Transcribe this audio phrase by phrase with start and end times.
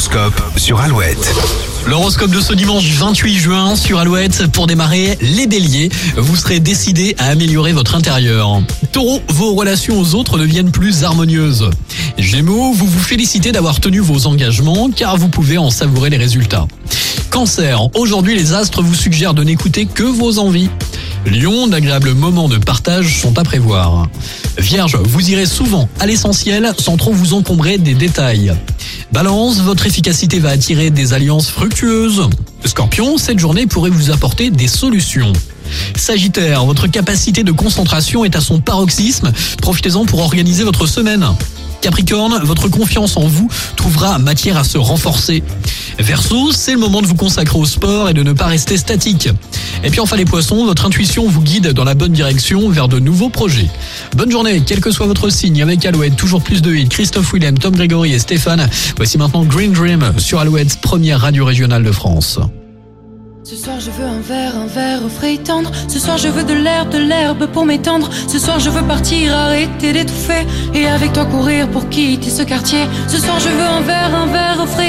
[0.00, 1.34] L'horoscope sur Alouette.
[1.86, 5.90] L'horoscope de ce dimanche 28 juin sur Alouette pour démarrer les béliers.
[6.16, 8.62] Vous serez décidé à améliorer votre intérieur.
[8.92, 11.68] Taureau, vos relations aux autres deviennent plus harmonieuses.
[12.16, 16.66] Gémeaux, vous vous félicitez d'avoir tenu vos engagements car vous pouvez en savourer les résultats.
[17.28, 20.70] Cancer, aujourd'hui les astres vous suggèrent de n'écouter que vos envies.
[21.26, 24.08] Lion, d'agréables moments de partage sont à prévoir.
[24.56, 28.54] Vierge, vous irez souvent à l'essentiel sans trop vous encombrer des détails.
[29.12, 32.28] Balance, votre efficacité va attirer des alliances fructueuses.
[32.64, 35.32] Scorpion, cette journée pourrait vous apporter des solutions.
[35.96, 39.32] Sagittaire, votre capacité de concentration est à son paroxysme.
[39.60, 41.26] Profitez-en pour organiser votre semaine.
[41.80, 45.42] Capricorne, votre confiance en vous trouvera matière à se renforcer.
[45.98, 49.28] Verseau, c'est le moment de vous consacrer au sport et de ne pas rester statique.
[49.82, 52.98] Et puis enfin les poissons, votre intuition vous guide dans la bonne direction vers de
[52.98, 53.68] nouveaux projets.
[54.16, 57.58] Bonne journée, quel que soit votre signe, avec Alouette, toujours plus de hits, Christophe Willem,
[57.58, 58.68] Tom Grégory et Stéphane.
[58.96, 62.38] Voici maintenant Green Dream sur Alouette, première radio régionale de France.
[63.42, 65.72] Ce soir je veux un verre, un verre frais et tendre.
[65.88, 68.08] Ce soir je veux de l'herbe, de l'herbe pour m'étendre.
[68.28, 70.46] Ce soir je veux partir, arrêter d'étouffer.
[70.72, 72.84] Et avec toi courir pour quitter ce quartier.
[73.08, 74.88] Ce soir je veux un verre, un verre frais